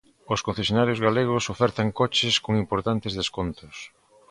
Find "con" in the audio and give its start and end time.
2.43-2.53